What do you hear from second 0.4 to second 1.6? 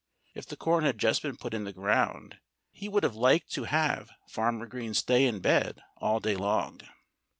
the corn had just been put